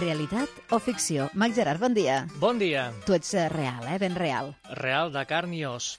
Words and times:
Realitat 0.00 0.72
o 0.72 0.78
ficció? 0.80 1.26
Mac 1.36 1.52
Gerard, 1.52 1.80
bon 1.82 1.92
dia. 1.92 2.22
Bon 2.40 2.56
dia. 2.60 2.86
Tu 3.04 3.12
ets 3.18 3.34
eh, 3.36 3.48
real, 3.52 3.84
eh? 3.84 3.98
Ben 4.00 4.14
real. 4.16 4.54
Real 4.78 5.12
de 5.12 5.26
carn 5.28 5.52
i 5.52 5.66
os. 5.68 5.90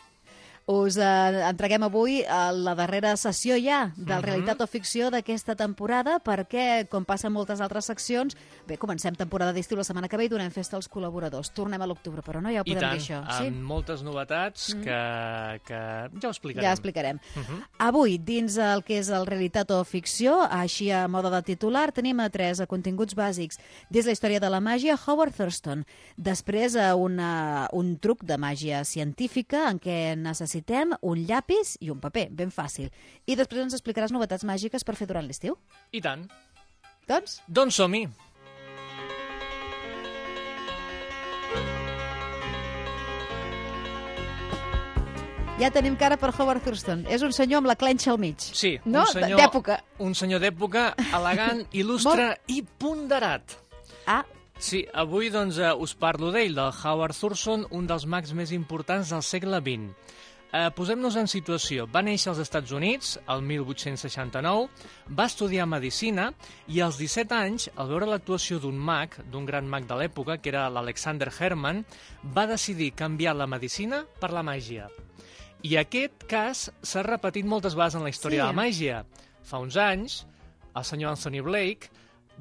Us 0.70 0.96
eh, 0.98 1.42
entreguem 1.50 1.84
avui 1.84 2.22
a 2.24 2.52
la 2.54 2.76
darrera 2.78 3.16
sessió 3.18 3.56
ja 3.58 3.92
del 3.98 4.20
-huh. 4.20 4.22
Realitat 4.22 4.62
o 4.62 4.68
Ficció 4.68 5.10
d'aquesta 5.10 5.56
temporada 5.56 6.22
perquè, 6.24 6.88
com 6.88 7.04
passa 7.04 7.28
en 7.28 7.34
moltes 7.34 7.60
altres 7.62 7.86
seccions, 7.86 8.38
bé, 8.68 8.78
comencem 8.78 9.16
temporada 9.16 9.54
d'estiu 9.54 9.78
la 9.78 9.84
setmana 9.84 10.08
que 10.08 10.18
ve 10.18 10.26
i 10.26 10.30
donem 10.30 10.52
festa 10.52 10.76
als 10.76 10.90
col·laboradors. 10.90 11.52
Tornem 11.54 11.82
a 11.82 11.86
l'octubre, 11.86 12.22
però 12.22 12.42
no? 12.42 12.50
Ja 12.50 12.62
ho 12.62 12.64
I 12.66 12.76
podem 12.76 12.80
tant, 12.80 12.94
dir 12.94 13.02
això. 13.02 13.24
amb 13.28 13.32
Sí? 13.32 13.50
moltes 13.52 14.04
novetats 14.04 14.74
que, 14.76 15.62
que 15.66 16.10
ja 16.22 16.28
ho 16.28 16.32
explicarem. 16.32 16.64
Ja 16.64 16.72
explicarem. 16.72 17.20
Uh 17.36 17.42
-huh. 17.42 17.66
Avui, 17.80 18.18
dins 18.18 18.58
el 18.58 18.84
que 18.84 19.00
és 19.00 19.10
el 19.10 19.26
Realitat 19.26 19.72
o 19.72 19.84
Ficció, 19.84 20.48
així 20.50 20.92
a 20.92 21.08
moda 21.08 21.30
de 21.30 21.42
titular, 21.42 21.92
tenim 21.92 22.20
a 22.20 22.30
tres 22.30 22.60
a 22.60 22.68
continguts 22.68 23.16
bàsics. 23.16 23.58
Des 23.90 24.06
la 24.06 24.12
història 24.12 24.40
de 24.40 24.50
la 24.50 24.60
màgia, 24.60 24.98
Howard 25.08 25.36
Thurston. 25.36 25.86
Després, 26.18 26.76
a 26.76 26.96
una, 26.96 27.68
un 27.74 27.98
truc 27.98 28.24
de 28.24 28.38
màgia 28.38 28.84
científica 28.86 29.70
en 29.70 29.80
què 29.80 30.16
necessitem 30.16 30.51
un 31.02 31.26
llapis 31.28 31.78
i 31.80 31.90
un 31.90 32.00
paper, 32.00 32.30
ben 32.32 32.52
fàcil. 32.52 32.90
I 33.26 33.36
després 33.36 33.64
ens 33.64 33.74
explicaràs 33.74 34.12
novetats 34.12 34.44
màgiques 34.44 34.84
per 34.84 34.96
fer 34.96 35.08
durant 35.08 35.26
l'estiu. 35.26 35.58
I 35.92 36.02
tant. 36.02 36.28
Doncs, 37.08 37.42
Doncs 37.48 37.76
som-hi. 37.76 38.08
ja 45.62 45.70
tenim 45.70 45.96
cara 45.96 46.18
per 46.18 46.32
Howard 46.34 46.64
Thurston. 46.66 47.06
És 47.06 47.22
un 47.22 47.32
senyor 47.36 47.62
amb 47.62 47.70
la 47.70 47.76
clenxa 47.78 48.12
al 48.12 48.18
mig. 48.18 48.42
Sí, 48.42 48.80
no? 48.86 49.04
un 49.06 49.14
senyor... 49.14 49.38
D'època. 49.38 49.78
Un 50.02 50.16
senyor 50.18 50.42
d'època, 50.42 50.96
elegant, 51.14 51.66
il·lustre 51.82 52.32
i 52.50 52.64
ponderat. 52.82 53.58
Ah, 54.10 54.24
Sí, 54.62 54.84
avui 54.94 55.32
doncs, 55.34 55.58
eh, 55.58 55.72
us 55.74 55.96
parlo 55.98 56.30
d'ell, 56.30 56.54
del 56.54 56.70
Howard 56.84 57.18
Thurston, 57.18 57.64
un 57.74 57.88
dels 57.90 58.04
mags 58.06 58.30
més 58.38 58.52
importants 58.54 59.10
del 59.10 59.24
segle 59.26 59.58
XX. 59.58 59.88
Eh, 60.52 60.68
Posem-nos 60.76 61.16
en 61.16 61.30
situació. 61.32 61.86
Va 61.88 62.02
néixer 62.04 62.28
als 62.34 62.42
Estats 62.44 62.74
Units 62.76 63.14
el 63.32 63.40
1869, 63.48 64.66
va 65.16 65.28
estudiar 65.30 65.64
Medicina 65.72 66.26
i 66.68 66.82
als 66.84 66.98
17 67.00 67.38
anys, 67.38 67.70
al 67.80 67.88
veure 67.88 68.10
l'actuació 68.10 68.60
d'un 68.60 68.76
mag, 68.76 69.16
d'un 69.32 69.46
gran 69.48 69.70
mag 69.72 69.88
de 69.88 69.96
l'època, 69.96 70.40
que 70.44 70.52
era 70.52 70.66
l'Alexander 70.70 71.30
Herman, 71.32 71.86
va 72.36 72.48
decidir 72.52 72.92
canviar 73.00 73.36
la 73.40 73.48
medicina 73.48 74.04
per 74.20 74.34
la 74.36 74.44
màgia. 74.44 74.90
I 75.64 75.78
aquest 75.80 76.26
cas 76.28 76.66
s'ha 76.82 77.04
repetit 77.08 77.46
moltes 77.48 77.76
vegades 77.78 77.96
en 77.96 78.04
la 78.04 78.10
història 78.12 78.42
Sí. 78.42 78.48
de 78.48 78.52
la 78.52 78.62
màgia. 78.62 79.06
Fa 79.44 79.60
uns 79.60 79.78
anys, 79.78 80.26
el 80.76 80.84
senyor 80.84 81.12
Anthony 81.12 81.42
Blake 81.42 81.90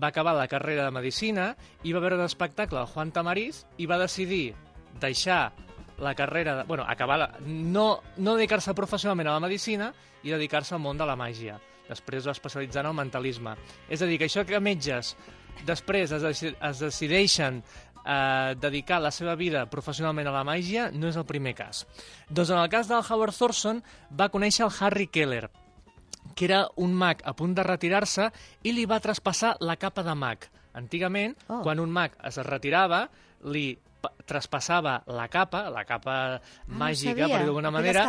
va 0.03 0.09
acabar 0.09 0.35
la 0.35 0.49
carrera 0.49 0.85
de 0.85 0.91
Medicina 0.91 1.55
i 1.85 1.93
va 1.93 2.01
veure 2.01 2.17
l'espectacle 2.17 2.79
de 2.81 2.87
Juan 2.87 3.13
Tamariz 3.13 3.67
i 3.79 3.87
va 3.87 3.99
decidir 3.99 4.55
deixar 5.01 5.53
la 6.01 6.15
carrera, 6.15 6.57
de, 6.57 6.63
bueno, 6.65 6.85
acabar 6.89 7.19
la, 7.19 7.29
no, 7.47 8.01
no 8.17 8.35
dedicar-se 8.37 8.75
professionalment 8.75 9.29
a 9.29 9.35
la 9.37 9.45
medicina 9.45 9.93
i 10.23 10.33
dedicar-se 10.33 10.75
al 10.75 10.81
món 10.81 10.99
de 10.99 11.07
la 11.07 11.17
màgia. 11.17 11.59
Després 11.91 12.27
va 12.27 12.33
especialitzar 12.33 12.85
en 12.85 12.91
el 12.93 12.97
mentalisme. 12.97 13.55
És 13.89 14.03
a 14.03 14.07
dir, 14.09 14.19
que 14.19 14.29
això 14.31 14.45
que 14.47 14.61
metges 14.63 15.17
després 15.67 16.13
es, 16.17 16.43
es 16.45 16.79
decideixen 16.81 17.63
eh, 18.07 18.55
dedicar 18.61 19.01
la 19.03 19.11
seva 19.13 19.35
vida 19.37 19.67
professionalment 19.69 20.29
a 20.31 20.35
la 20.35 20.45
màgia 20.47 20.91
no 20.95 21.09
és 21.11 21.19
el 21.21 21.27
primer 21.29 21.55
cas. 21.59 21.85
Doncs 22.29 22.53
en 22.55 22.63
el 22.63 22.71
cas 22.73 22.89
del 22.89 23.03
Howard 23.05 23.37
Thorson 23.37 23.83
va 24.17 24.31
conèixer 24.33 24.65
el 24.67 24.73
Harry 24.81 25.09
Keller, 25.09 25.51
que 26.37 26.47
era 26.47 26.63
un 26.77 26.95
mag 26.95 27.21
a 27.27 27.35
punt 27.37 27.53
de 27.59 27.67
retirar-se 27.67 28.31
i 28.63 28.73
li 28.73 28.87
va 28.87 29.01
traspassar 29.03 29.57
la 29.61 29.77
capa 29.77 30.05
de 30.07 30.15
mag. 30.15 30.47
Antigament, 30.73 31.35
Oh. 31.49 31.61
quan 31.67 31.81
un 31.83 31.91
mag 31.91 32.15
es 32.25 32.37
retirava, 32.47 33.09
li 33.51 33.75
traspassava 34.27 35.03
la 35.07 35.29
capa, 35.29 35.69
la 35.71 35.85
capa 35.85 36.41
màgica, 36.67 37.11
sabia. 37.11 37.29
per 37.29 37.39
dir 37.39 37.47
d'alguna 37.47 37.71
manera. 37.71 38.09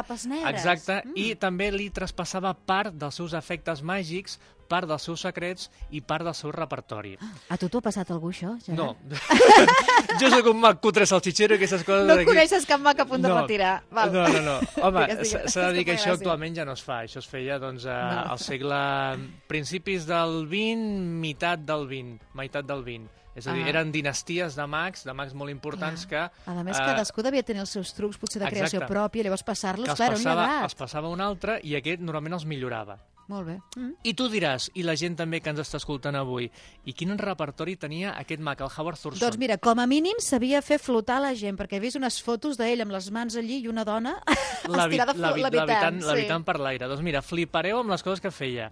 Exacte, 0.49 1.01
Mm. 1.05 1.13
i 1.15 1.35
també 1.35 1.71
li 1.71 1.89
traspassava 1.89 2.53
part 2.53 2.93
dels 2.93 3.15
seus 3.15 3.33
efectes 3.33 3.81
màgics, 3.81 4.39
part 4.71 4.87
dels 4.87 5.03
seus 5.03 5.19
secrets 5.19 5.69
i 5.91 5.99
part 5.99 6.23
del 6.23 6.33
seu 6.33 6.49
repertori. 6.51 7.17
a 7.49 7.57
tu 7.57 7.67
t'ho 7.67 7.79
ha 7.79 7.81
passat 7.81 8.09
algú, 8.11 8.29
això? 8.31 8.53
Gerard? 8.63 8.77
No. 8.77 8.95
jo 10.21 10.29
sóc 10.29 10.45
un 10.47 10.59
mag 10.61 10.79
cutre 10.79 11.05
salchichero 11.05 11.55
i 11.55 11.57
aquestes 11.57 11.83
coses 11.83 12.07
No 12.07 12.15
coneixes 12.23 12.65
cap 12.65 12.79
mag 12.79 12.97
a 12.99 13.05
punt 13.05 13.21
de 13.21 13.27
No. 13.27 13.41
retirar. 13.41 13.83
Val. 13.91 14.13
No, 14.13 14.27
no, 14.29 14.39
no. 14.41 14.59
Home, 14.87 15.25
s'ha 15.25 15.67
de 15.67 15.73
dir 15.73 15.83
que 15.85 15.95
això 15.97 16.11
gràcia. 16.13 16.19
actualment 16.21 16.55
ja 16.55 16.63
no 16.65 16.71
es 16.73 16.81
fa. 16.83 17.01
Això 17.03 17.19
es 17.19 17.27
feia 17.27 17.59
doncs, 17.59 17.85
a, 17.85 17.97
No. 18.25 18.31
al 18.31 18.39
segle... 18.39 19.19
principis 19.47 20.05
del 20.07 20.47
20, 20.47 21.19
meitat 21.19 21.59
del 21.67 21.87
20, 21.87 22.21
meitat 22.33 22.65
del 22.65 22.83
20. 22.83 23.09
És 23.35 23.47
a 23.47 23.53
dir, 23.53 23.63
Ah. 23.63 23.69
eren 23.69 23.91
dinasties 23.91 24.55
de 24.55 24.65
mags, 24.67 25.05
de 25.05 25.13
mags 25.13 25.33
molt 25.33 25.51
importants 25.51 26.05
que... 26.05 26.17
A 26.19 26.63
més, 26.63 26.77
eh, 26.77 26.83
cadascú 26.83 27.23
devia 27.23 27.43
tenir 27.43 27.61
els 27.61 27.69
seus 27.69 27.93
trucs, 27.93 28.17
potser 28.17 28.41
de 28.41 28.49
creació 28.49 28.79
exacte. 28.81 28.93
pròpia, 28.93 29.23
llavors 29.23 29.43
passar-los, 29.43 29.85
clar, 29.87 30.11
passava, 30.17 30.43
llegat. 30.45 30.63
els 30.63 30.75
passava 30.75 31.07
un 31.09 31.21
altre 31.21 31.59
i 31.63 31.75
aquest 31.75 32.01
normalment 32.01 32.33
els 32.33 32.45
millorava. 32.45 32.99
Molt 33.31 33.47
bé. 33.47 33.53
Mm. 33.77 33.93
I 34.03 34.13
tu 34.17 34.25
diràs, 34.27 34.65
i 34.75 34.83
la 34.83 34.95
gent 34.99 35.15
també 35.15 35.39
que 35.39 35.49
ens 35.53 35.61
està 35.63 35.77
escoltant 35.79 36.17
avui, 36.19 36.49
i 36.83 36.91
quin 36.97 37.13
repertori 37.17 37.77
tenia 37.79 38.11
aquest 38.19 38.41
mag, 38.43 38.59
el 38.59 38.67
Howard 38.75 38.99
Thurston? 38.99 39.21
Doncs 39.21 39.37
mira, 39.39 39.55
com 39.57 39.79
a 39.79 39.85
mínim 39.87 40.19
sabia 40.19 40.59
fer 40.61 40.79
flotar 40.83 41.21
la 41.23 41.33
gent, 41.33 41.55
perquè 41.55 41.77
he 41.77 41.79
vist 41.79 41.95
unes 41.95 42.21
fotos 42.21 42.57
d'ell 42.59 42.81
amb 42.83 42.91
les 42.91 43.07
mans 43.11 43.37
allí 43.39 43.61
i 43.63 43.69
una 43.71 43.85
dona 43.87 44.17
estirada 44.27 45.13
levitant. 45.13 45.47
levitant, 45.55 46.01
sí. 46.01 46.07
levitant 46.09 46.43
per 46.43 46.59
l'aire. 46.59 46.89
Doncs 46.91 47.05
mira, 47.07 47.21
flipareu 47.21 47.79
amb 47.79 47.93
les 47.95 48.03
coses 48.03 48.19
que 48.19 48.31
feia. 48.35 48.71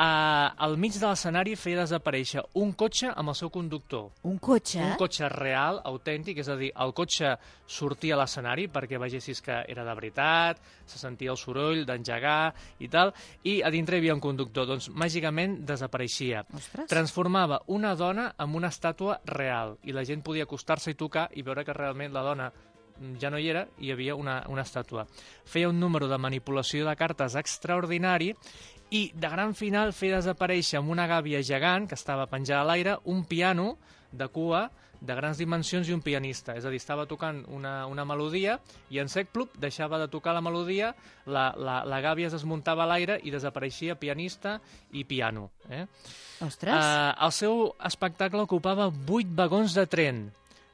Uh, 0.00 0.48
al 0.64 0.78
mig 0.80 0.94
de 0.96 1.04
l'escenari 1.04 1.52
feia 1.60 1.82
desaparèixer 1.82 2.40
un 2.56 2.70
cotxe 2.72 3.10
amb 3.20 3.34
el 3.34 3.36
seu 3.36 3.50
conductor. 3.52 4.06
Un 4.24 4.38
cotxe? 4.40 4.78
Un 4.80 4.94
cotxe 4.96 5.28
real, 5.28 5.82
autèntic, 5.90 6.38
és 6.40 6.48
a 6.48 6.56
dir, 6.56 6.70
el 6.80 6.94
cotxe 6.96 7.34
sortia 7.68 8.16
a 8.16 8.20
l'escenari 8.22 8.64
perquè 8.72 8.96
vegessis 9.02 9.44
que 9.44 9.58
era 9.68 9.84
de 9.84 9.96
veritat, 9.98 10.62
se 10.88 10.96
sentia 10.96 11.34
el 11.34 11.36
soroll 11.36 11.84
d'engegar 11.84 12.54
i 12.80 12.88
tal, 12.88 13.12
i 13.44 13.58
a 13.60 13.68
dintre 13.68 13.98
hi 13.98 14.00
havia 14.00 14.16
un 14.16 14.24
conductor. 14.24 14.70
Doncs 14.72 14.88
màgicament 14.88 15.58
desapareixia. 15.68 16.46
Ostres. 16.56 16.88
Transformava 16.88 17.60
una 17.68 17.92
dona 17.92 18.30
en 18.40 18.56
una 18.56 18.72
estàtua 18.72 19.20
real 19.28 19.76
i 19.84 19.92
la 19.92 20.06
gent 20.08 20.24
podia 20.24 20.48
acostar-se 20.48 20.94
i 20.94 20.96
tocar 20.96 21.28
i 21.36 21.44
veure 21.44 21.66
que 21.68 21.76
realment 21.76 22.16
la 22.16 22.24
dona 22.24 22.48
ja 23.20 23.30
no 23.30 23.38
hi 23.38 23.48
era, 23.52 23.66
hi 23.78 23.92
havia 23.92 24.16
una, 24.18 24.40
una 24.48 24.64
estàtua. 24.66 25.06
Feia 25.44 25.70
un 25.70 25.80
número 25.80 26.08
de 26.08 26.18
manipulació 26.18 26.86
de 26.88 26.96
cartes 26.96 27.36
extraordinari 27.38 28.34
i 28.90 29.06
de 29.14 29.30
gran 29.30 29.54
final 29.54 29.94
feia 29.94 30.18
desaparèixer 30.18 30.80
amb 30.80 30.90
una 30.90 31.06
gàbia 31.10 31.42
gegant 31.46 31.86
que 31.88 31.98
estava 31.98 32.26
penjada 32.30 32.64
a 32.64 32.70
l'aire 32.72 32.98
un 33.04 33.24
piano 33.24 33.76
de 34.10 34.26
cua 34.28 34.68
de 35.00 35.14
grans 35.16 35.38
dimensions 35.40 35.88
i 35.88 35.94
un 35.94 36.02
pianista. 36.04 36.54
És 36.58 36.66
a 36.66 36.72
dir, 36.72 36.80
estava 36.80 37.06
tocant 37.08 37.40
una, 37.48 37.86
una 37.88 38.04
melodia 38.04 38.58
i 38.92 39.00
en 39.00 39.08
sec 39.08 39.30
plup 39.32 39.54
deixava 39.60 39.98
de 40.02 40.08
tocar 40.12 40.34
la 40.36 40.42
melodia, 40.44 40.92
la, 41.26 41.50
la, 41.56 41.80
la 41.88 42.00
gàbia 42.04 42.28
es 42.28 42.36
desmuntava 42.36 42.84
a 42.84 42.90
l'aire 42.90 43.16
i 43.24 43.32
desapareixia 43.32 43.96
pianista 44.00 44.58
i 44.92 45.06
piano. 45.08 45.48
Eh? 45.70 45.86
Ostres. 46.44 46.76
Uh, 46.76 47.14
el 47.26 47.32
seu 47.36 47.64
espectacle 47.88 48.44
ocupava 48.44 48.90
8 48.90 49.32
vagons 49.40 49.76
de 49.76 49.86
tren. 49.88 50.26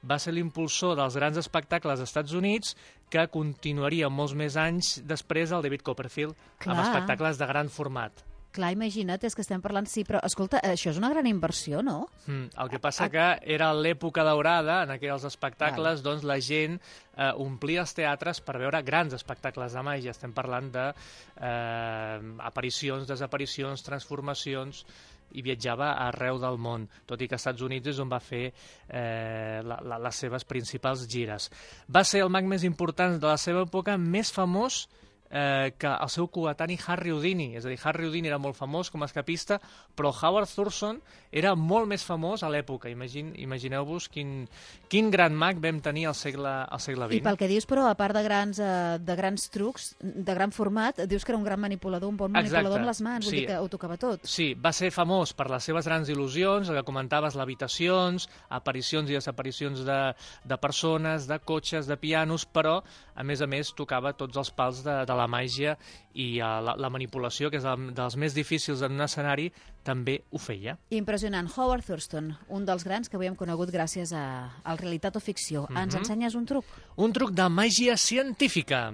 Va 0.07 0.19
ser 0.23 0.35
l'impulsor 0.37 0.97
dels 0.99 1.17
grans 1.19 1.41
espectacles 1.41 2.01
als 2.01 2.11
Estats 2.11 2.37
Units 2.37 2.77
que 3.11 3.27
continuaria 3.33 4.11
molts 4.13 4.37
més 4.39 4.57
anys 4.61 4.97
després 5.07 5.55
el 5.55 5.65
David 5.67 5.87
Copperfield 5.87 6.37
Clar. 6.59 6.75
amb 6.75 6.85
espectacles 6.87 7.39
de 7.39 7.51
gran 7.51 7.71
format. 7.73 8.27
Clar, 8.57 8.71
imagina't, 8.73 9.21
és 9.29 9.35
que 9.37 9.43
estem 9.45 9.61
parlant... 9.61 9.85
Sí, 9.91 10.03
però, 10.09 10.23
escolta, 10.25 10.63
això 10.65 10.89
és 10.89 10.97
una 10.97 11.11
gran 11.13 11.27
inversió, 11.29 11.83
no? 11.85 12.07
Mm, 12.25 12.55
el 12.63 12.71
que 12.73 12.81
passa 12.81 13.11
que 13.13 13.27
era 13.53 13.69
l'època 13.77 14.25
daurada, 14.25 14.79
en 14.87 14.95
aquells 14.95 15.27
espectacles, 15.29 16.01
doncs 16.05 16.25
la 16.25 16.39
gent 16.41 16.79
eh, 16.79 17.33
omplia 17.43 17.83
els 17.85 17.93
teatres 17.99 18.41
per 18.47 18.57
veure 18.63 18.81
grans 18.87 19.13
espectacles 19.19 19.77
de 19.77 19.85
màgia. 19.85 20.15
Estem 20.17 20.33
parlant 20.37 20.71
de 20.73 20.87
eh, 20.89 22.17
aparicions, 22.49 23.05
desaparicions, 23.11 23.85
transformacions 23.85 24.87
i 25.37 25.45
viatjava 25.45 25.93
arreu 26.09 26.41
del 26.43 26.59
món, 26.59 26.87
tot 27.07 27.21
i 27.21 27.29
que 27.29 27.37
als 27.37 27.45
Estats 27.45 27.65
Units 27.67 27.93
és 27.93 28.03
on 28.03 28.11
va 28.13 28.21
fer 28.25 28.45
eh, 28.49 29.61
la, 29.63 29.81
la, 29.85 30.01
les 30.09 30.23
seves 30.25 30.47
principals 30.49 31.07
gires. 31.11 31.51
Va 31.93 32.05
ser 32.05 32.25
el 32.25 32.33
mag 32.33 32.49
més 32.49 32.65
important 32.65 33.19
de 33.21 33.29
la 33.29 33.39
seva 33.41 33.67
època, 33.67 33.99
més 34.01 34.33
famós 34.33 34.87
eh, 35.31 35.75
que 35.79 35.91
el 35.91 36.11
seu 36.13 36.29
coetani 36.33 36.79
Harry 36.87 37.13
Houdini. 37.13 37.55
És 37.57 37.67
a 37.67 37.71
dir, 37.73 37.79
Harry 37.85 38.07
Houdini 38.07 38.29
era 38.29 38.39
molt 38.39 38.57
famós 38.57 38.91
com 38.91 39.03
a 39.03 39.09
escapista, 39.11 39.61
però 39.97 40.13
Howard 40.13 40.51
Thurston 40.53 41.01
era 41.31 41.55
molt 41.57 41.89
més 41.91 42.05
famós 42.07 42.43
a 42.43 42.51
l'època. 42.53 42.91
Imagin, 42.91 43.33
Imagineu-vos 43.37 44.09
quin, 44.13 44.47
quin 44.89 45.11
gran 45.11 45.35
mag 45.37 45.61
vam 45.63 45.81
tenir 45.85 46.07
al 46.09 46.15
segle, 46.17 46.53
al 46.65 46.81
segle 46.81 47.09
I 47.11 47.19
XX. 47.19 47.25
pel 47.27 47.41
que 47.41 47.49
dius, 47.51 47.67
però, 47.69 47.89
a 47.91 47.97
part 47.99 48.17
de 48.17 48.23
grans, 48.25 48.59
eh, 48.59 48.99
de 49.03 49.17
grans 49.19 49.49
trucs, 49.51 49.95
de 50.01 50.35
gran 50.35 50.53
format, 50.53 51.03
dius 51.07 51.25
que 51.25 51.33
era 51.33 51.39
un 51.39 51.45
gran 51.45 51.61
manipulador, 51.61 52.09
un 52.09 52.17
bon 52.17 52.33
manipulador 52.33 52.79
Exacte, 52.79 52.81
amb 52.81 52.91
les 52.93 53.03
mans, 53.03 53.25
vull 53.27 53.35
sí. 53.35 53.41
dir 53.41 53.47
que 53.51 53.59
ho 53.59 53.69
tocava 53.69 53.97
tot. 54.01 54.25
Sí, 54.27 54.53
va 54.55 54.73
ser 54.73 54.91
famós 54.95 55.35
per 55.37 55.49
les 55.51 55.65
seves 55.65 55.87
grans 55.89 56.09
il·lusions, 56.13 56.71
el 56.71 56.81
que 56.81 56.87
comentaves, 56.87 57.37
levitacions, 57.37 58.29
aparicions 58.49 59.11
i 59.11 59.19
desaparicions 59.19 59.85
de, 59.87 60.01
de 60.45 60.59
persones, 60.63 61.27
de 61.27 61.39
cotxes, 61.39 61.87
de 61.87 61.97
pianos, 62.01 62.47
però, 62.47 62.79
a 63.15 63.25
més 63.27 63.43
a 63.43 63.51
més, 63.51 63.73
tocava 63.77 64.15
tots 64.17 64.37
els 64.37 64.51
pals 64.51 64.83
de, 64.87 65.03
la 65.17 65.27
màgia 65.31 65.77
i 66.15 66.41
uh, 66.41 66.59
la, 66.65 66.77
la 66.81 66.91
manipulació, 66.93 67.51
que 67.53 67.61
és 67.61 67.67
el, 67.69 67.91
dels 67.97 68.17
més 68.17 68.37
difícils 68.37 68.83
en 68.87 68.97
un 68.97 69.05
escenari, 69.05 69.51
també 69.87 70.21
ho 70.31 70.41
feia. 70.41 70.77
Impressionant. 70.91 71.49
Howard 71.57 71.87
Thurston, 71.87 72.33
un 72.49 72.65
dels 72.69 72.85
grans 72.87 73.09
que 73.09 73.19
avui 73.19 73.31
hem 73.31 73.37
conegut 73.39 73.71
gràcies 73.75 74.13
a, 74.17 74.25
al 74.65 74.81
Realitat 74.81 75.17
o 75.17 75.21
Ficció. 75.21 75.67
Mm 75.67 75.75
-hmm. 75.75 75.83
Ens 75.83 75.95
ensenyes 75.95 76.35
un 76.35 76.47
truc? 76.47 76.65
Un 76.97 77.13
truc 77.13 77.31
de 77.31 77.49
màgia 77.49 77.97
científica. 77.97 78.93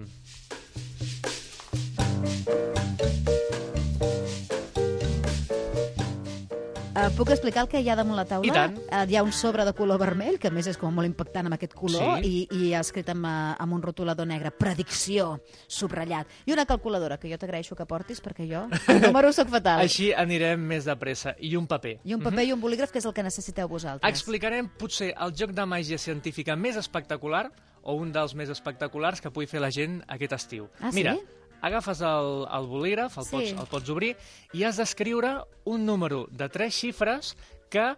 Uh, 7.02 7.08
puc 7.16 7.32
explicar 7.34 7.64
el 7.64 7.68
que 7.68 7.80
hi 7.82 7.88
ha 7.90 7.96
damunt 7.98 8.14
la 8.14 8.22
taula? 8.30 8.46
I 8.46 8.52
tant. 8.54 8.76
Uh, 8.86 9.00
hi 9.10 9.16
ha 9.18 9.24
un 9.26 9.32
sobre 9.34 9.64
de 9.66 9.72
color 9.74 9.98
vermell, 9.98 10.36
que 10.38 10.46
a 10.46 10.54
més 10.54 10.68
és 10.70 10.76
com 10.78 10.92
molt 10.94 11.08
impactant 11.08 11.48
amb 11.48 11.56
aquest 11.56 11.72
color, 11.74 12.20
Sí. 12.22 12.46
i, 12.52 12.68
i 12.68 12.74
escrit 12.78 13.08
amb, 13.10 13.26
uh, 13.26 13.56
amb 13.58 13.74
un 13.74 13.82
rotulador 13.82 14.28
negre. 14.30 14.52
Predicció, 14.54 15.40
subratllat. 15.66 16.30
I 16.46 16.54
una 16.54 16.64
calculadora, 16.64 17.18
que 17.18 17.26
jo 17.32 17.38
t'agraeixo 17.42 17.74
que 17.74 17.88
portis, 17.90 18.22
perquè 18.22 18.46
jo, 18.46 18.68
el 18.86 19.02
número 19.02 19.32
soc 19.34 19.50
fatal. 19.50 19.82
Així 19.88 20.12
anirem 20.14 20.62
més 20.62 20.86
de 20.86 20.94
pressa. 21.00 21.34
I 21.40 21.56
un 21.58 21.66
paper. 21.66 21.96
I 22.04 22.14
un 22.14 22.22
paper 22.22 22.46
i 22.46 22.54
un 22.54 22.62
bolígraf, 22.62 22.94
que 22.94 23.02
és 23.02 23.10
el 23.10 23.16
que 23.16 23.26
necessiteu 23.26 23.66
vosaltres. 23.66 24.06
Explicarem 24.08 24.70
potser 24.78 25.10
el 25.18 25.34
joc 25.34 25.58
de 25.58 25.66
màgia 25.66 25.98
científica 25.98 26.54
més 26.54 26.78
espectacular 26.78 27.48
o 27.82 27.96
un 27.98 28.12
dels 28.14 28.36
més 28.38 28.48
espectaculars 28.48 29.20
que 29.20 29.34
pugui 29.34 29.50
fer 29.50 29.58
la 29.58 29.72
gent 29.74 30.04
aquest 30.06 30.38
estiu. 30.38 30.70
Ah, 30.78 30.92
sí? 30.92 31.00
Mira, 31.00 31.16
agafes 31.62 32.00
el, 32.02 32.44
el 32.50 32.66
bolígraf, 32.66 33.16
el, 33.18 33.24
Sí. 33.24 33.30
pots, 33.36 33.52
el 33.62 33.66
pots 33.70 33.90
obrir, 33.94 34.16
i 34.52 34.64
has 34.64 34.76
d'escriure 34.76 35.36
un 35.64 35.86
número 35.86 36.26
de 36.30 36.48
tres 36.50 36.74
xifres 36.74 37.36
que 37.70 37.94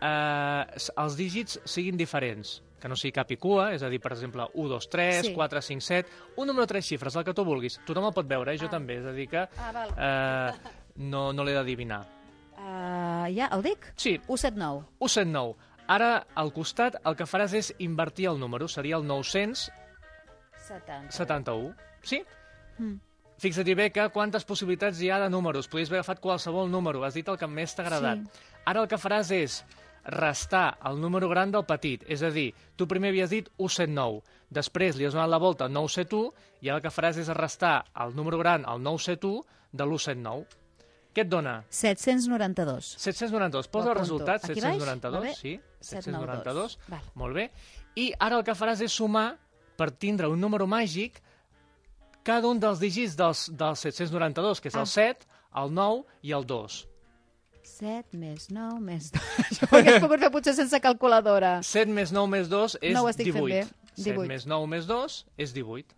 eh, 0.00 0.64
els 0.96 1.16
dígits 1.16 1.60
siguin 1.64 1.96
diferents 1.96 2.60
que 2.84 2.88
no 2.90 2.96
sigui 3.00 3.14
cap 3.16 3.30
i 3.32 3.38
cua, 3.40 3.70
és 3.72 3.80
a 3.82 3.88
dir, 3.88 3.96
per 3.98 4.10
exemple, 4.12 4.44
1, 4.52 4.68
2, 4.68 4.88
3, 4.92 5.22
Sí. 5.24 5.32
4, 5.32 5.62
5, 5.62 5.80
7, 5.80 6.10
un 6.36 6.46
número 6.46 6.66
de 6.66 6.74
tres 6.74 6.84
xifres, 6.84 7.16
el 7.16 7.24
que 7.24 7.32
tu 7.32 7.42
vulguis. 7.42 7.78
Tothom 7.86 8.04
el 8.10 8.12
pot 8.12 8.26
veure, 8.28 8.52
eh? 8.52 8.58
jo 8.60 8.68
també, 8.68 8.98
és 8.98 9.06
a 9.06 9.12
dir 9.16 9.26
que 9.26 9.38
Ah, 9.56 9.70
val. 9.72 9.94
eh, 9.96 10.52
no, 10.96 11.32
no 11.32 11.42
l'he 11.44 11.54
d'adivinar. 11.54 12.02
Uh, 12.58 13.24
ja, 13.34 13.48
el 13.52 13.62
dic? 13.62 13.90
Sí, 13.96 14.20
179. 14.26 14.84
179. 15.00 15.56
Ara, 15.88 16.26
al 16.34 16.52
costat, 16.52 16.96
el 17.04 17.16
que 17.16 17.24
faràs 17.24 17.54
és 17.54 17.74
invertir 17.78 18.26
el 18.28 18.38
número. 18.38 18.68
Seria 18.68 18.96
el 18.96 19.06
971. 19.06 21.10
70. 21.10 21.74
Sí? 22.02 22.22
Mm. 22.78 22.98
Fixa-t'hi 23.38 23.74
bé 23.74 23.88
que 23.92 24.08
quantes 24.14 24.44
possibilitats 24.46 25.00
hi 25.02 25.10
ha 25.10 25.18
de 25.20 25.28
números. 25.30 25.66
Podries 25.68 25.90
haver 25.90 25.98
agafat 26.00 26.20
qualsevol 26.22 26.70
número. 26.70 27.02
Has 27.04 27.14
dit 27.18 27.28
el 27.28 27.36
que 27.38 27.48
més 27.50 27.74
t'ha 27.74 27.82
agradat. 27.82 28.22
Sí. 28.22 28.44
Ara 28.70 28.80
el 28.84 28.88
que 28.88 28.96
faràs 29.00 29.30
és 29.34 29.64
restar 30.04 30.78
el 30.84 31.00
número 31.00 31.28
gran 31.28 31.50
del 31.50 31.64
petit. 31.64 32.04
És 32.08 32.22
a 32.22 32.30
dir, 32.30 32.52
tu 32.76 32.86
primer 32.86 33.10
havies 33.10 33.30
dit 33.30 33.48
179. 33.58 34.22
Després 34.54 34.96
li 34.96 35.06
has 35.08 35.14
donat 35.16 35.28
la 35.32 35.38
volta 35.42 35.64
al 35.66 35.72
971 35.72 36.32
i 36.62 36.68
ara 36.68 36.78
el 36.78 36.84
que 36.84 36.92
faràs 36.94 37.18
és 37.18 37.28
restar 37.34 37.84
el 38.04 38.14
número 38.14 38.38
gran 38.38 38.64
al 38.68 38.82
971 38.82 39.42
de 39.72 39.84
l'179. 39.84 40.44
Què 41.14 41.22
et 41.22 41.28
dona? 41.30 41.62
792. 41.70 42.94
792. 42.98 43.68
Posa 43.70 43.92
el 43.92 43.98
resultat, 43.98 44.44
Aquí 44.44 44.60
baix? 44.60 44.78
792, 44.82 45.14
Va 45.14 45.20
bé? 45.20 45.34
sí, 45.34 45.60
792. 45.80 46.74
792, 46.74 46.78
Val. 46.88 47.04
molt 47.14 47.34
bé. 47.34 47.50
I 47.94 48.12
ara 48.18 48.38
el 48.40 48.44
que 48.44 48.54
faràs 48.58 48.82
és 48.82 48.92
sumar, 48.92 49.36
per 49.78 49.90
tindre 49.92 50.28
un 50.30 50.40
número 50.40 50.66
màgic, 50.66 51.20
cada 52.24 52.48
un 52.48 52.58
dels 52.60 52.80
dígits 52.80 53.14
dels, 53.16 53.46
dels 53.54 53.84
792, 53.84 54.60
que 54.60 54.68
és 54.72 54.74
Ah. 54.74 54.80
el 54.80 54.86
7, 54.90 55.26
el 55.62 55.72
9 55.74 56.04
i 56.22 56.32
el 56.32 56.46
2. 56.46 56.80
7 57.64 58.16
més 58.18 58.50
9 58.50 58.80
més 58.80 59.10
2. 59.12 59.22
Això 59.48 59.66
ho 59.72 59.76
hagués 59.78 60.00
pogut 60.02 60.20
fer 60.20 60.30
potser 60.34 60.54
sense 60.56 60.80
calculadora. 60.84 61.58
7 61.62 61.90
més 61.92 62.12
9 62.12 62.28
més 62.30 62.48
2 62.52 62.78
és 62.80 62.92
No 62.94 63.04
ho 63.04 63.08
estic 63.12 63.30
fent 63.32 63.44
18. 63.44 63.48
bé. 63.48 63.92
7 63.94 64.10
18. 64.18 64.28
més 64.28 64.46
9 64.50 64.66
més 64.68 64.86
2 64.90 65.20
és 65.38 65.54
18. 65.54 65.94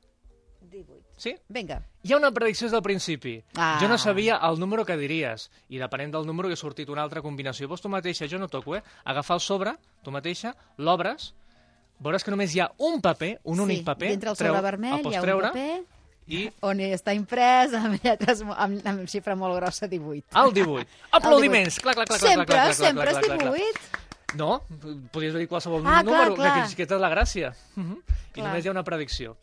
18. 0.71 1.03
Sí? 1.17 1.33
Vinga. 1.49 1.79
Hi 2.05 2.13
ha 2.13 2.19
una 2.19 2.31
predicció 2.31 2.67
des 2.67 2.73
del 2.73 2.83
principi. 2.85 3.39
Ah. 3.57 3.79
Jo 3.81 3.89
no 3.89 3.97
sabia 3.99 4.37
el 4.45 4.59
número 4.61 4.85
que 4.85 4.97
diries, 5.01 5.49
i 5.73 5.79
depenent 5.81 6.13
del 6.13 6.27
número 6.27 6.49
que 6.51 6.55
ha 6.59 6.61
sortit 6.61 6.91
una 6.93 7.03
altra 7.03 7.23
combinació. 7.23 7.69
Vos 7.69 7.81
tu 7.81 7.89
mateixa, 7.89 8.29
jo 8.29 8.39
no 8.39 8.49
toco, 8.49 8.77
eh? 8.77 8.83
Agafar 9.05 9.39
el 9.39 9.41
sobre, 9.41 9.73
tu 10.05 10.11
mateixa, 10.13 10.55
l'obres, 10.77 11.33
veuràs 12.03 12.23
que 12.25 12.31
només 12.35 12.55
hi 12.55 12.61
ha 12.61 12.71
un 12.79 13.01
paper, 13.01 13.41
un 13.45 13.61
únic 13.65 13.79
sí, 13.79 13.85
paper. 13.85 14.11
Dintre 14.11 14.31
el 14.31 14.37
treu- 14.37 14.53
sobre 14.53 14.61
vermell 14.63 14.99
el 15.01 15.13
hi 15.13 15.17
ha 15.17 15.21
treure, 15.25 15.47
un 15.47 15.53
paper 15.53 15.85
I 16.29 16.49
on 16.67 16.81
està 16.83 17.15
imprès 17.15 17.75
amb 17.79 18.03
lletres 18.03 18.43
amb, 18.43 18.81
amb 18.83 19.05
xifra 19.11 19.37
molt 19.39 19.57
grossa, 19.61 19.87
18. 19.87 20.35
el 20.43 20.53
18. 20.57 20.87
Aplaudiments! 21.21 21.79
Clar, 21.81 21.95
clar, 21.95 22.07
clar, 22.07 22.19
clar, 22.19 22.31
sempre, 22.31 22.47
clar, 22.47 22.57
clar, 22.57 22.75
clar, 22.75 22.75
sempre 22.75 23.07
clar, 23.11 23.23
clar, 23.23 23.39
clar, 23.39 23.55
és 23.55 23.79
clar. 23.79 23.95
18. 23.95 24.05
No, 24.37 24.51
podries 25.15 25.35
dit 25.39 25.49
qualsevol 25.49 25.85
Ah, 25.87 26.03
clar, 26.03 26.05
número, 26.05 26.35
clar. 26.35 26.55
que, 26.67 26.75
que, 26.75 26.87
que 26.87 26.95
és 26.95 27.01
la 27.01 27.11
gràcia. 27.13 27.55
Uh 27.77 27.85
-huh. 27.85 27.99
I 28.37 28.41
Clar. 28.41 28.49
només 28.49 28.65
hi 28.65 28.69
ha 28.69 28.71
una 28.73 28.85
predicció. 28.85 29.37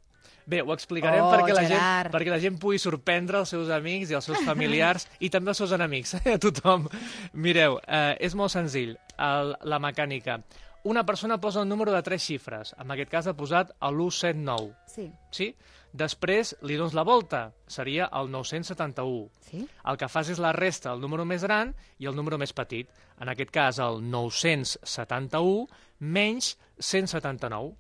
Bé, 0.45 0.61
ho 0.61 0.73
explicarem 0.73 1.23
Oh, 1.23 1.31
perquè, 1.31 1.53
la 1.53 1.63
gent, 1.63 2.11
perquè 2.11 2.29
la 2.29 2.39
gent 2.39 2.59
pugui 2.59 2.77
sorprendre 2.77 3.39
els 3.39 3.49
seus 3.49 3.69
amics 3.69 4.11
i 4.11 4.13
els 4.13 4.25
seus 4.25 4.43
familiars 4.43 5.07
i 5.19 5.29
també 5.29 5.49
els 5.51 5.57
seus 5.57 5.71
enemics, 5.71 6.13
eh, 6.25 6.33
a 6.33 6.37
tothom. 6.37 6.89
Mireu, 7.33 7.79
eh, 7.87 8.17
és 8.19 8.35
molt 8.35 8.51
senzill, 8.51 8.97
el, 9.17 9.55
la 9.63 9.79
mecànica. 9.79 10.41
Una 10.83 11.05
persona 11.05 11.39
posa 11.39 11.61
un 11.61 11.69
número 11.69 11.93
de 11.93 12.01
tres 12.03 12.21
xifres, 12.25 12.73
en 12.77 12.91
aquest 12.91 13.09
cas 13.09 13.27
ha 13.27 13.33
posat 13.39 13.69
l'179, 13.79 14.73
Sí, 14.91 15.05
sí? 15.31 15.55
Després 15.93 16.55
li 16.65 16.75
dones 16.75 16.95
la 16.97 17.03
volta, 17.07 17.53
seria 17.67 18.09
el 18.19 18.29
971. 18.31 19.29
sí. 19.45 19.61
El 19.85 19.97
que 19.97 20.09
fas 20.09 20.29
és 20.33 20.39
la 20.39 20.51
resta, 20.51 20.91
el 20.91 20.99
número 20.99 21.23
més 21.23 21.43
gran 21.45 21.73
i 21.99 22.07
el 22.09 22.15
número 22.15 22.37
més 22.37 22.51
petit. 22.53 22.89
En 23.21 23.29
aquest 23.29 23.51
cas, 23.51 23.79
el 23.79 24.01
971 24.09 25.67
menys 25.99 26.57
179. 26.79 27.75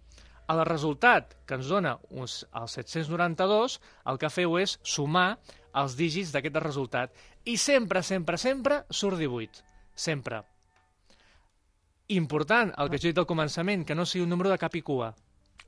El 0.53 0.63
resultat 0.67 1.33
que 1.47 1.55
ens 1.55 1.67
dona 1.71 1.97
uns, 2.11 2.43
el 2.53 2.67
792, 2.67 3.79
el 4.05 4.17
que 4.19 4.29
feu 4.29 4.57
és 4.59 4.77
sumar 4.83 5.39
els 5.73 5.95
dígits 5.97 6.31
d'aquest 6.31 6.55
resultat. 6.61 7.13
I 7.45 7.57
sempre, 7.57 8.03
sempre, 8.03 8.37
sempre 8.37 8.83
surt 8.91 9.17
18. 9.17 9.63
Sempre. 9.95 10.43
Important, 12.15 12.73
el 12.77 12.89
que 12.91 12.97
jo 12.99 13.07
he 13.09 13.13
dit 13.13 13.19
al 13.21 13.27
començament, 13.29 13.85
que 13.85 13.95
no 13.95 14.05
sigui 14.05 14.23
un 14.25 14.29
número 14.33 14.49
de 14.51 14.57
cap 14.61 14.75
i 14.75 14.81
cua. 14.85 15.13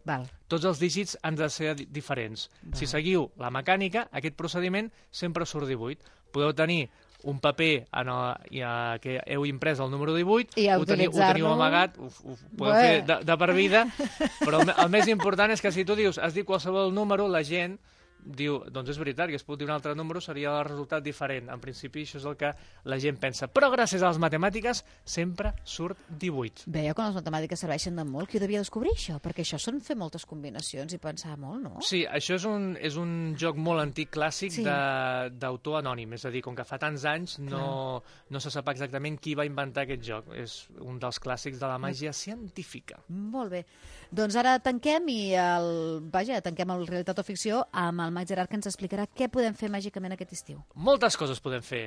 Val. 0.06 0.28
Tots 0.48 0.66
els 0.70 0.78
dígits 0.80 1.16
han 1.26 1.36
de 1.40 1.48
ser 1.50 1.74
di- 1.76 1.88
diferents. 1.90 2.50
Si 2.78 2.86
seguiu 2.86 3.32
la 3.42 3.50
mecànica, 3.50 4.08
aquest 4.14 4.36
procediment 4.38 4.92
sempre 5.10 5.46
surt 5.50 5.66
18. 5.68 6.04
Podeu 6.36 6.54
tenir 6.54 6.84
un 7.26 7.40
paper 7.42 7.88
en 7.90 8.10
el, 8.14 8.36
i, 8.54 8.60
uh, 8.62 9.00
que 9.02 9.16
heu 9.26 9.48
imprès 9.50 9.80
el 9.82 9.90
número 9.90 10.14
18, 10.14 10.60
I 10.62 10.68
ho, 10.76 10.84
teniu, 10.86 11.10
ho 11.10 11.18
teniu 11.18 11.48
amagat, 11.50 11.96
ho, 11.98 12.06
ho 12.12 12.36
podeu 12.60 12.76
Bé. 12.76 12.84
fer 12.84 13.00
de, 13.08 13.18
de 13.26 13.38
per 13.42 13.48
vida, 13.58 13.82
però 14.46 14.60
el, 14.62 14.70
el 14.76 14.92
més 14.94 15.08
important 15.10 15.50
és 15.56 15.64
que 15.64 15.72
si 15.74 15.86
tu 15.90 15.96
dius, 15.98 16.20
has 16.22 16.36
dit 16.38 16.46
qualsevol 16.46 16.94
número, 16.94 17.26
la 17.28 17.42
gent 17.42 17.80
diu, 18.26 18.58
doncs 18.74 18.90
és 18.90 18.98
veritat, 18.98 19.30
que 19.30 19.36
es 19.40 19.44
pot 19.46 19.60
dir 19.60 19.68
un 19.68 19.72
altre 19.76 19.94
número, 19.96 20.20
seria 20.22 20.50
el 20.60 20.66
resultat 20.66 21.04
diferent. 21.06 21.50
En 21.54 21.60
principi, 21.62 22.02
això 22.04 22.18
és 22.18 22.26
el 22.26 22.36
que 22.36 22.52
la 22.90 22.98
gent 23.00 23.20
pensa. 23.22 23.48
Però 23.48 23.70
gràcies 23.72 24.02
a 24.04 24.10
les 24.10 24.20
matemàtiques, 24.20 24.84
sempre 25.06 25.54
surt 25.64 25.98
18. 26.10 26.66
Veieu 26.68 26.94
quan 26.98 27.12
les 27.12 27.16
matemàtiques 27.22 27.60
serveixen 27.60 27.96
de 27.96 28.04
molt? 28.04 28.30
Qui 28.30 28.38
ho 28.38 28.42
devia 28.42 28.60
descobrir, 28.64 28.92
això? 28.96 29.20
Perquè 29.22 29.46
això 29.46 29.60
són 29.62 29.80
fer 29.82 29.96
moltes 29.96 30.26
combinacions 30.26 30.94
i 30.94 30.98
pensar 30.98 31.38
molt, 31.38 31.62
no? 31.64 31.76
Sí, 31.86 32.04
això 32.06 32.36
és 32.40 32.46
un, 32.50 32.76
és 32.82 32.98
un 32.98 33.36
joc 33.38 33.56
molt 33.58 33.82
antic, 33.82 34.12
clàssic, 34.16 34.52
Sí. 34.52 34.64
de- 34.64 35.30
d'autor 35.40 35.78
anònim. 35.84 36.14
És 36.14 36.26
a 36.26 36.32
dir, 36.32 36.42
com 36.42 36.56
que 36.56 36.64
fa 36.64 36.78
tants 36.80 37.06
anys, 37.06 37.38
no, 37.40 38.02
no 38.30 38.40
se 38.40 38.50
sap 38.52 38.68
exactament 38.70 39.20
qui 39.20 39.36
va 39.36 39.46
inventar 39.46 39.84
aquest 39.84 40.02
joc. 40.04 40.34
És 40.36 40.68
un 40.80 40.98
dels 41.00 41.20
clàssics 41.22 41.60
de 41.60 41.68
la 41.68 41.78
màgia 41.78 42.12
científica. 42.14 43.00
Molt 43.10 43.52
bé. 43.52 43.66
Doncs 44.12 44.36
ara 44.36 44.58
tanquem 44.60 45.08
i 45.10 45.34
el... 45.36 46.02
Vaja, 46.12 46.40
tanquem 46.42 46.70
el 46.72 46.86
Realitat 46.88 47.20
o 47.20 47.24
Ficció 47.24 47.64
amb 47.72 48.02
el 48.02 48.12
Max 48.16 48.32
Gerard 48.32 48.50
que 48.52 48.60
ens 48.62 48.70
explicarà 48.72 49.06
què 49.12 49.30
podem 49.32 49.54
fer 49.60 49.70
màgicament 49.78 50.16
aquest 50.18 50.34
estiu. 50.40 50.64
Moltes 50.90 51.18
coses 51.20 51.44
podem 51.44 51.64
fer. 51.74 51.86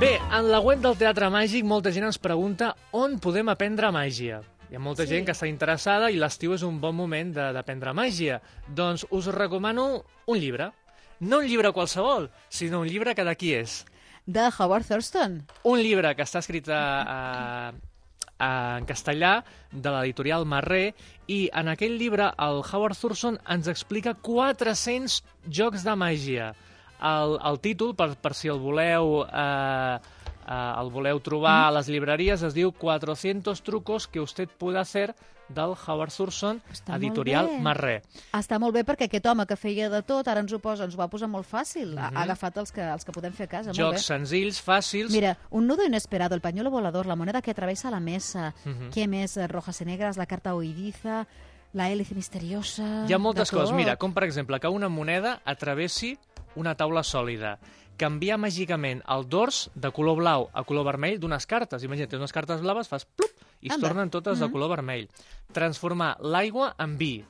Bé, 0.00 0.18
en 0.32 0.48
la 0.50 0.60
web 0.64 0.80
del 0.80 0.96
Teatre 0.96 1.28
Màgic 1.28 1.66
molta 1.68 1.90
gent 1.92 2.06
ens 2.08 2.16
pregunta 2.18 2.70
on 2.96 3.18
podem 3.20 3.50
aprendre 3.52 3.90
màgia. 3.92 4.38
Hi 4.70 4.76
ha 4.76 4.80
molta 4.80 5.04
Sí. 5.04 5.10
gent 5.10 5.26
que 5.26 5.32
està 5.32 5.46
interessada 5.48 6.10
i 6.10 6.16
l'estiu 6.16 6.54
és 6.54 6.62
un 6.62 6.80
bon 6.80 6.94
moment 6.96 7.32
d'aprendre 7.34 7.92
màgia. 7.92 8.40
Doncs 8.68 9.04
us 9.10 9.26
recomano 9.26 10.04
un 10.26 10.38
llibre. 10.38 10.72
No 11.20 11.38
un 11.40 11.44
llibre 11.46 11.72
qualsevol, 11.72 12.30
sinó 12.48 12.80
un 12.80 12.88
llibre 12.88 13.14
que 13.14 13.24
d'aquí 13.24 13.52
és. 13.52 13.84
De 14.30 14.46
Howard 14.58 14.86
Thurston. 14.86 15.40
Un 15.66 15.80
llibre 15.82 16.12
que 16.14 16.22
està 16.22 16.38
escrit 16.38 16.68
a, 16.70 16.80
a, 17.02 17.18
a, 18.38 18.50
en 18.78 18.86
castellà 18.86 19.32
de 19.72 19.90
l'editorial 19.90 20.46
Marré 20.46 20.92
i 21.26 21.40
en 21.56 21.70
aquell 21.72 21.96
llibre 21.98 22.28
el 22.46 22.62
Howard 22.62 22.98
Thurston 23.00 23.40
ens 23.50 23.70
explica 23.72 24.14
400 24.14 25.18
jocs 25.60 25.82
de 25.86 25.96
màgia. 25.98 26.52
El, 27.00 27.38
el 27.50 27.58
títol, 27.64 27.96
per, 27.98 28.12
per 28.22 28.34
si 28.36 28.52
el 28.52 28.60
voleu, 28.62 29.24
eh, 29.24 29.98
eh, 30.46 30.72
el 30.84 30.94
voleu 30.94 31.18
trobar 31.26 31.56
a 31.64 31.74
les 31.80 31.90
llibreries, 31.90 32.44
es 32.46 32.54
diu 32.54 32.70
400 32.70 33.64
trucos 33.66 34.06
que 34.06 34.22
usted 34.22 34.52
puede 34.62 34.78
hacer 34.78 35.08
del 35.54 35.74
Howard 35.86 36.12
Thurston, 36.14 36.60
Està 36.72 36.92
molt 36.94 37.02
editorial. 37.02 37.48
Marré. 37.60 38.02
Està 38.32 38.58
molt 38.62 38.74
bé 38.74 38.84
perquè 38.86 39.08
aquest 39.08 39.26
home 39.26 39.46
que 39.46 39.56
feia 39.56 39.88
de 39.90 40.02
tot 40.02 40.28
ara 40.28 40.40
ens 40.40 40.52
ho 40.52 40.58
posa, 40.58 40.84
ens 40.84 40.94
ho 40.94 40.98
va 40.98 41.08
posar 41.10 41.28
molt 41.28 41.46
fàcil. 41.50 41.96
Ha 41.98 42.10
Mhm. 42.10 42.16
ha 42.16 42.22
agafat 42.22 42.56
els 42.58 42.72
que, 42.72 42.80
els 42.82 43.04
que 43.04 43.12
podem 43.12 43.32
fer 43.32 43.44
a 43.44 43.48
casa. 43.48 43.70
molt 43.70 43.78
Jocs 43.78 43.96
bé. 43.96 43.98
senzills, 44.14 44.62
fàcils... 44.64 45.10
Mira, 45.10 45.36
un 45.50 45.66
nudo 45.66 45.84
inesperado, 45.84 46.34
el 46.34 46.40
pañuelo 46.40 46.70
volador, 46.70 47.06
la 47.06 47.16
moneda 47.16 47.42
que 47.42 47.50
atraviesa 47.50 47.90
la 47.90 48.00
mesa, 48.00 48.54
Mhm. 48.64 48.90
què 48.90 49.08
més? 49.08 49.36
Rojas 49.50 49.80
y 49.80 49.84
negras, 49.84 50.16
la 50.16 50.26
carta 50.26 50.54
oidiza, 50.54 51.26
la 51.72 51.90
hélice 51.90 52.14
misteriosa... 52.14 53.04
Hi 53.08 53.12
ha 53.12 53.18
moltes 53.18 53.50
coses. 53.50 53.72
Mira, 53.74 53.96
com 53.96 54.12
per 54.14 54.24
exemple 54.24 54.58
que 54.60 54.68
una 54.68 54.88
moneda 54.88 55.40
atravessi 55.44 56.18
una 56.56 56.74
taula 56.74 57.02
sòlida, 57.02 57.58
canviar 57.96 58.38
màgicament 58.40 59.02
el 59.06 59.28
dors 59.28 59.70
de 59.74 59.90
color 59.92 60.16
blau 60.16 60.48
a 60.52 60.64
color 60.64 60.84
vermell 60.84 61.18
d'unes 61.20 61.46
cartes. 61.46 61.82
Imagina't, 61.84 62.14
unes 62.16 62.32
cartes 62.32 62.60
blaves, 62.60 62.88
fas 62.88 63.04
plup, 63.04 63.30
i 63.60 63.68
es 63.68 63.74
Anda. 63.74 63.88
tornen 63.88 64.10
totes 64.10 64.38
de 64.38 64.46
Mhm. 64.46 64.52
color 64.52 64.70
vermell. 64.70 65.08
Transformar 65.52 66.16
l'aigua 66.20 66.74
en 66.78 66.96
vi. 66.98 67.24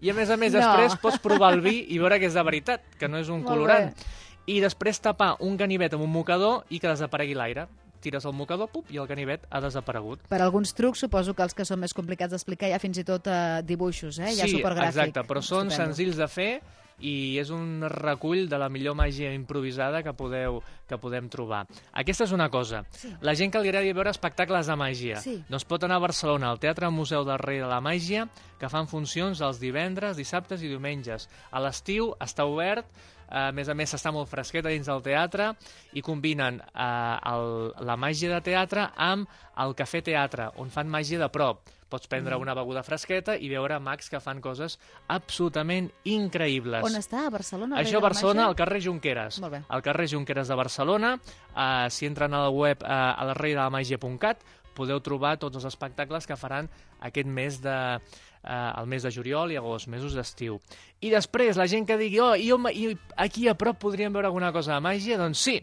I 0.00 0.10
a 0.10 0.14
més 0.14 0.30
a 0.30 0.36
més, 0.36 0.52
No. 0.52 0.60
després 0.60 0.96
pots 1.00 1.18
provar 1.18 1.52
el 1.54 1.60
vi 1.60 1.86
i 1.88 1.98
veure 1.98 2.20
que 2.20 2.26
és 2.26 2.34
de 2.34 2.42
veritat, 2.42 2.80
que 2.98 3.08
no 3.08 3.18
és 3.18 3.28
un 3.28 3.42
Molt 3.42 3.48
colorant. 3.48 3.94
bé. 3.94 4.02
I 4.46 4.60
després 4.60 5.00
tapar 5.00 5.36
un 5.40 5.56
ganivet 5.56 5.92
amb 5.94 6.04
un 6.04 6.10
mocador 6.10 6.64
i 6.70 6.78
que 6.78 6.88
desaparegui 6.88 7.34
l'aire. 7.34 7.66
Tires 8.00 8.24
el 8.24 8.32
mocador, 8.32 8.68
pup, 8.70 8.88
i 8.92 8.96
el 8.96 9.08
ganivet 9.08 9.44
ha 9.50 9.60
desaparegut. 9.60 10.20
Per 10.28 10.40
alguns 10.40 10.72
trucs, 10.72 11.00
suposo 11.00 11.34
que 11.34 11.42
els 11.42 11.52
que 11.52 11.64
són 11.64 11.80
més 11.80 11.92
complicats 11.92 12.30
d'explicar 12.30 12.68
hi 12.68 12.72
ha 12.72 12.78
fins 12.78 12.96
i 12.98 13.04
tot 13.04 13.26
eh, 13.26 13.60
dibuixos, 13.64 14.20
eh? 14.20 14.30
Hi 14.32 14.40
ha 14.40 14.46
sí, 14.46 14.56
supergràfic. 14.62 14.86
exacte, 14.88 15.20
però 15.26 15.42
són 15.42 15.66
Estupendo. 15.66 15.74
senzills 15.96 16.16
de 16.16 16.28
fer 16.28 16.62
i 17.00 17.38
és 17.38 17.50
un 17.54 17.84
recull 17.88 18.48
de 18.50 18.58
la 18.58 18.68
millor 18.72 18.96
màgia 18.98 19.32
improvisada 19.34 20.02
que 20.02 20.14
podeu 20.16 20.62
que 20.88 20.98
podem 20.98 21.28
trobar. 21.28 21.66
Aquesta 21.92 22.24
és 22.24 22.32
una 22.32 22.48
cosa. 22.50 22.82
Sí. 22.96 23.10
La 23.20 23.34
gent 23.36 23.52
que 23.52 23.60
li 23.60 23.68
agradi 23.68 23.92
veure 23.92 24.10
espectacles 24.10 24.70
de 24.70 24.76
màgia. 24.80 25.20
Sí. 25.20 25.36
Doncs 25.50 25.66
pot 25.68 25.84
anar 25.84 25.98
a 26.00 26.06
Barcelona, 26.06 26.48
al 26.48 26.62
Teatre 26.62 26.88
Museu 26.90 27.26
del 27.28 27.38
Rei 27.42 27.60
de 27.60 27.68
la 27.68 27.82
Màgia, 27.84 28.24
que 28.58 28.70
fan 28.72 28.88
funcions 28.88 29.42
els 29.44 29.60
divendres, 29.60 30.16
dissabtes 30.16 30.64
i 30.64 30.72
diumenges. 30.72 31.28
A 31.52 31.60
l'estiu 31.60 32.14
està 32.24 32.48
obert, 32.48 32.88
a 33.28 33.50
més 33.52 33.68
a 33.68 33.76
més 33.76 33.92
està 33.92 34.10
molt 34.14 34.30
fresquet 34.30 34.64
a 34.64 34.72
dins 34.72 34.88
del 34.88 35.02
teatre 35.04 35.50
i 35.92 36.00
combinen 36.00 36.62
eh, 36.64 37.16
el, 37.28 37.74
la 37.84 37.98
màgia 38.00 38.32
de 38.32 38.40
teatre 38.46 38.88
amb 38.96 39.28
el 39.60 39.76
cafè 39.76 40.00
teatre, 40.04 40.48
on 40.56 40.72
fan 40.72 40.88
màgia 40.88 41.20
de 41.20 41.28
prop. 41.28 41.60
Pots 41.88 42.06
prendre 42.06 42.36
Mm. 42.36 42.42
una 42.42 42.54
beguda 42.54 42.82
fresqueta 42.82 43.36
i 43.36 43.48
veure 43.48 43.78
mags 43.80 44.10
que 44.10 44.20
fan 44.20 44.40
coses 44.44 44.78
absolutament 45.08 45.90
increïbles. 46.04 46.84
On 46.84 46.92
està? 46.98 47.26
A 47.26 47.30
Barcelona? 47.30 47.78
Això 47.80 47.96
a 47.96 48.00
Barcelona, 48.04 48.44
al 48.46 48.54
carrer 48.56 48.82
Junqueras. 48.84 49.40
Molt 49.40 49.52
bé. 49.52 49.62
Al 49.68 49.82
carrer 49.82 50.08
Junqueras 50.10 50.48
de 50.48 50.54
Barcelona, 50.54 51.18
eh, 51.56 51.86
si 51.90 52.06
entren 52.06 52.34
a 52.34 52.42
la 52.42 52.50
web 52.50 52.82
eh, 52.82 52.86
a 52.88 53.24
la 53.24 53.34
reidelamàgia.cat, 53.34 54.44
podeu 54.74 55.00
trobar 55.00 55.38
tots 55.38 55.56
els 55.56 55.64
espectacles 55.64 56.26
que 56.26 56.36
faran 56.36 56.68
aquest 57.00 57.26
mes 57.26 57.60
de 57.62 57.98
eh, 58.44 58.72
el 58.78 58.86
mes 58.86 59.02
de 59.02 59.10
juliol 59.10 59.50
i 59.50 59.56
agost, 59.56 59.88
mesos 59.88 60.14
d'estiu. 60.14 60.60
I 61.00 61.10
després, 61.10 61.56
la 61.56 61.66
gent 61.66 61.86
que 61.86 61.96
digui, 61.98 62.20
oh, 62.20 62.34
jo, 62.38 62.60
i 62.70 62.92
aquí 63.16 63.48
a 63.48 63.54
prop 63.58 63.78
podríem 63.78 64.12
veure 64.12 64.26
alguna 64.28 64.52
cosa 64.52 64.74
de 64.76 64.80
màgia, 64.80 65.18
doncs 65.18 65.38
sí, 65.42 65.56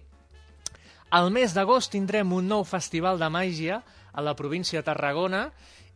al 1.12 1.32
mes 1.32 1.53
d'agost 1.55 1.91
tindrem 1.94 2.34
un 2.34 2.48
nou 2.50 2.65
festival 2.67 3.17
de 3.22 3.29
màgia 3.32 3.84
a 4.12 4.22
la 4.22 4.36
província 4.36 4.79
de 4.82 4.84
Tarragona 4.89 5.51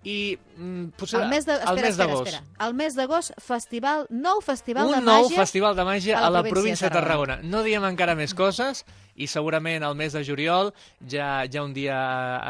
i 0.08 0.38
mm, 0.58 0.94
potser 0.96 1.20
El 1.22 1.28
mes 1.30 1.46
de... 1.46 1.52
al 1.58 1.60
Espera, 1.60 1.82
mes 1.82 1.90
espera, 1.90 2.08
d'agost. 2.08 2.40
El 2.64 2.74
mes 2.74 2.96
d'agost, 2.96 3.34
festival, 3.44 4.06
nou 4.10 4.40
festival 4.42 4.88
un 4.88 4.96
de 4.96 5.02
nou 5.04 5.26
màgia. 5.26 5.40
festival 5.42 5.76
de 5.76 5.84
màgia 5.84 6.18
a 6.18 6.22
la 6.22 6.28
a 6.28 6.30
la 6.38 6.44
província 6.48 6.88
de 6.88 6.94
de 6.96 7.02
Tarragona. 7.02 7.40
No 7.44 7.64
diem 7.64 7.84
encara 7.84 8.16
més 8.16 8.34
coses 8.34 8.86
i 9.20 9.28
segurament 9.28 9.84
al 9.84 9.96
mes 10.00 10.14
de 10.16 10.24
juliol 10.24 10.72
ja 11.04 11.44
ja 11.52 11.64
un 11.66 11.74
dia 11.76 11.98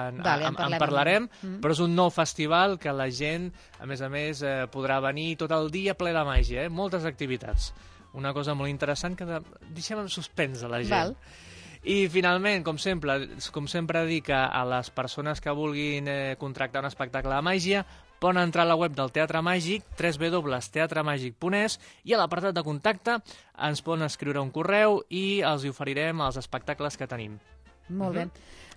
en, 0.08 0.22
Vale, 0.22 0.46
en 0.46 0.56
en, 0.60 0.74
en 0.74 0.80
parlarem, 0.80 1.30
Mm. 1.42 1.58
però 1.64 1.72
és 1.74 1.80
un 1.82 1.96
nou 1.96 2.12
festival 2.14 2.78
que 2.78 2.94
la 2.94 3.10
gent, 3.10 3.50
a 3.80 3.86
més 3.90 4.02
a 4.02 4.10
més, 4.10 4.44
eh, 4.44 4.68
podrà 4.72 5.00
venir 5.02 5.36
tot 5.38 5.52
el 5.52 5.72
dia 5.72 5.96
ple 5.98 6.14
de 6.14 6.24
màgia, 6.24 6.64
eh? 6.66 6.70
moltes 6.70 7.04
activitats. 7.06 7.74
Una 8.14 8.34
cosa 8.34 8.54
molt 8.54 8.70
interessant 8.70 9.16
que 9.18 9.26
de... 9.26 9.42
deixem 9.74 10.00
en 10.00 10.08
suspens 10.10 10.64
a 10.64 10.68
la 10.70 10.80
gent. 10.84 10.90
Val. 10.90 11.16
I 11.84 12.10
finalment, 12.12 12.64
com 12.68 12.78
sempre, 12.78 13.16
com 13.56 13.68
sempre 13.72 14.04
dic 14.10 14.28
a, 14.36 14.46
a 14.52 14.66
les 14.68 14.90
persones 14.92 15.40
que 15.40 15.54
vulguin 15.56 16.10
eh, 16.12 16.36
contractar 16.40 16.82
un 16.84 16.90
espectacle 16.90 17.32
de 17.32 17.46
màgia, 17.46 17.86
poden 18.20 18.42
entrar 18.44 18.66
a 18.66 18.70
la 18.74 18.76
web 18.76 18.98
del 18.98 19.14
Teatre 19.16 19.40
Màgic, 19.40 19.86
www.teatremàgic.es, 19.96 21.80
i 22.04 22.14
a 22.14 22.20
l'apartat 22.20 22.58
de 22.58 22.66
contacte 22.68 23.16
ens 23.70 23.84
poden 23.86 24.04
escriure 24.10 24.44
un 24.44 24.52
correu 24.52 25.00
i 25.08 25.40
els 25.48 25.64
oferirem 25.72 26.20
els 26.28 26.42
espectacles 26.44 27.00
que 27.00 27.08
tenim. 27.08 27.40
Molt 27.90 28.16
Mhm. 28.16 28.30
bé. 28.30 28.30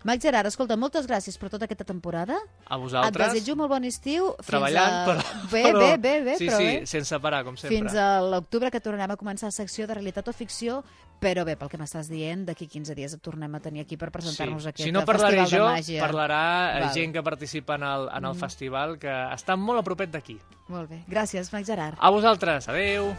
Mac 0.04 0.20
Gerard, 0.20 0.48
escolta, 0.48 0.74
moltes 0.76 1.06
gràcies 1.06 1.36
per 1.38 1.48
tota 1.48 1.66
aquesta 1.66 1.84
temporada. 1.84 2.34
A 2.66 2.74
Et 2.74 2.80
vosaltres, 2.80 3.32
desitjo 3.34 3.54
molt 3.54 3.70
bon 3.70 3.84
estiu. 3.84 4.32
Fins 4.38 4.46
treballant, 4.48 4.92
a... 4.92 5.06
però... 5.06 5.50
Bé, 5.52 5.62
però... 5.62 5.78
bé, 5.78 5.96
bé, 5.96 6.14
bé, 6.24 6.36
sí, 6.38 6.48
però 6.48 6.56
sí, 6.58 6.64
bé. 6.64 6.86
sense 6.86 7.20
parar, 7.20 7.44
com 7.44 7.56
sempre. 7.56 7.76
Fins 7.78 7.94
a 7.94 8.20
l'octubre, 8.20 8.72
que 8.72 8.80
tornarem 8.80 9.12
a 9.12 9.16
començar 9.16 9.46
la 9.46 9.52
secció 9.54 9.86
de 9.86 9.94
realitat 9.94 10.26
o 10.26 10.32
ficció, 10.32 10.82
però 11.20 11.44
bé, 11.46 11.54
pel 11.56 11.68
que 11.70 11.78
m'estàs 11.78 12.08
dient, 12.10 12.42
d'aquí 12.48 12.66
15 12.66 12.96
dies 12.98 13.14
et 13.14 13.22
tornem 13.22 13.54
a 13.54 13.60
tenir 13.60 13.80
aquí 13.84 13.96
per 13.96 14.10
presentar-nos 14.10 14.66
aquest 14.66 14.88
Si 14.88 14.90
no 14.90 15.04
parlaré 15.04 15.38
festival 15.38 15.60
jo, 15.60 15.68
de 15.68 15.78
màgia. 15.78 16.02
parlarà 16.02 16.42
eh, 16.78 16.80
Val. 16.80 16.94
gent 16.94 17.12
que 17.14 17.22
participa 17.22 17.76
en 17.76 17.84
el, 17.84 18.08
en 18.12 18.24
el 18.24 18.34
festival, 18.34 18.98
que 18.98 19.06
està 19.36 19.54
molt 19.56 19.78
a 19.78 19.82
propet 19.84 20.10
d'aquí. 20.10 20.40
Molt 20.66 20.90
bé. 20.90 21.04
Gràcies, 21.06 21.52
Mac 21.52 21.64
Gerard. 21.64 21.94
A 22.00 22.10
vosaltres, 22.10 22.66
adeu! 22.68 23.14